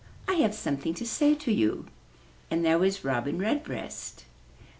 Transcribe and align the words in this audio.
I 0.27 0.33
have 0.41 0.55
something 0.55 0.95
to 0.95 1.05
say 1.05 1.35
to 1.35 1.51
you. 1.53 1.85
And 2.49 2.65
there 2.65 2.79
was 2.79 3.05
Robin 3.05 3.37
Redbreast. 3.37 4.25